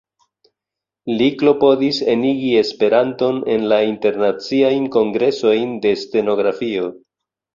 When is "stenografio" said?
6.05-6.89